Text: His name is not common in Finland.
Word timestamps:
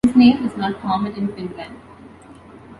His 0.03 0.15
name 0.15 0.43
is 0.47 0.57
not 0.57 0.81
common 0.81 1.13
in 1.13 1.31
Finland. 1.35 1.77